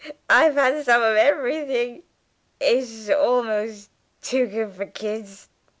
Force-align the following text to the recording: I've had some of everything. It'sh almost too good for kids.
I've 0.27 0.55
had 0.55 0.83
some 0.83 1.03
of 1.03 1.15
everything. 1.15 2.01
It'sh 2.59 3.11
almost 3.11 3.91
too 4.23 4.47
good 4.47 4.73
for 4.73 4.87
kids. 4.87 5.47